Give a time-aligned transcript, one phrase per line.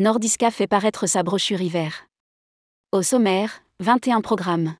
[0.00, 2.08] Nordiska fait paraître sa brochure hiver.
[2.90, 4.74] Au sommaire, 21 programmes.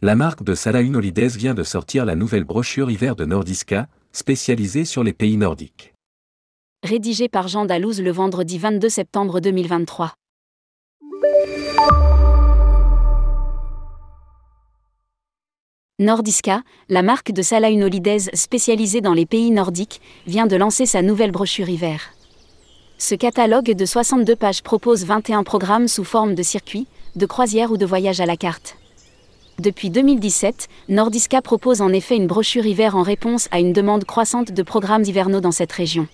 [0.00, 0.54] La marque de
[0.96, 5.92] Holidays vient de sortir la nouvelle brochure hiver de Nordiska, spécialisée sur les pays nordiques.
[6.82, 10.14] Rédigé par Jean Dalouse le vendredi 22 septembre 2023.
[15.98, 17.42] Nordiska, la marque de
[17.84, 22.14] Holidays spécialisée dans les pays nordiques, vient de lancer sa nouvelle brochure hiver.
[22.98, 27.76] Ce catalogue de 62 pages propose 21 programmes sous forme de circuits, de croisières ou
[27.76, 28.76] de voyages à la carte.
[29.58, 34.52] Depuis 2017, Nordiska propose en effet une brochure hiver en réponse à une demande croissante
[34.52, 36.06] de programmes hivernaux dans cette région.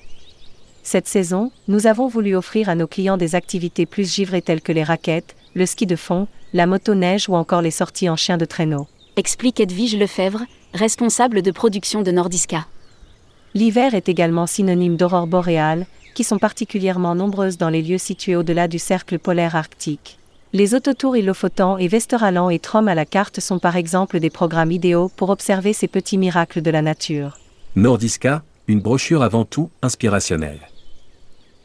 [0.82, 4.72] Cette saison, nous avons voulu offrir à nos clients des activités plus givrées telles que
[4.72, 8.44] les raquettes, le ski de fond, la motoneige ou encore les sorties en chien de
[8.44, 8.86] traîneau.
[9.16, 10.42] Explique Edwige Lefebvre,
[10.74, 12.66] responsable de production de Nordiska.
[13.54, 18.68] L'hiver est également synonyme d'aurore boréale, qui sont particulièrement nombreuses dans les lieux situés au-delà
[18.68, 20.18] du cercle polaire arctique.
[20.52, 24.72] Les autotours Illofotan et Vesteralan et Trom à la carte sont par exemple des programmes
[24.72, 27.38] idéaux pour observer ces petits miracles de la nature.
[27.76, 30.60] Nordiska, une brochure avant tout inspirationnelle.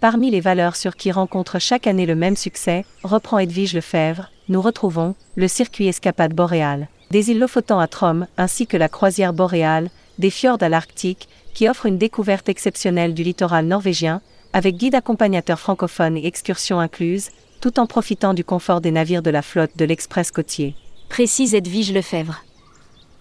[0.01, 4.61] Parmi les valeurs sur qui rencontre chaque année le même succès, reprend Edwige Lefebvre, nous
[4.61, 9.89] retrouvons le circuit escapade boréale, des îles Lofoten à Trom, ainsi que la croisière boréale,
[10.19, 14.21] des fjords à l'Arctique, qui offre une découverte exceptionnelle du littoral norvégien,
[14.53, 17.29] avec guide accompagnateur francophone et excursions incluses,
[17.61, 20.75] tout en profitant du confort des navires de la flotte de l'Express côtier.
[21.09, 22.43] Précise Edwige Lefebvre.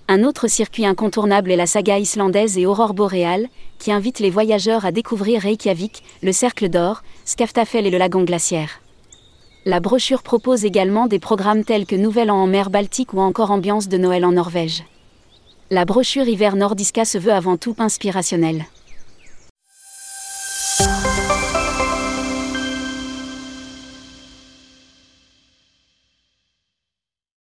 [0.08, 3.48] Un autre circuit incontournable est la saga islandaise et Aurore boréale,
[3.78, 8.80] qui invite les voyageurs à découvrir Reykjavik, le Cercle d'Or, Skaftafell et le lagon glaciaire.
[9.64, 13.52] La brochure propose également des programmes tels que Nouvel An en mer Baltique ou encore
[13.52, 14.82] Ambiance de Noël en Norvège.
[15.75, 18.67] La brochure hiver Nordiska se veut avant tout inspirationnelle.